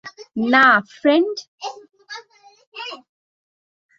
[0.51, 0.65] না,
[0.97, 1.35] ফ্রেড।